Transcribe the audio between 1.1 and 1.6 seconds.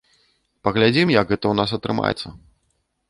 як гэта ў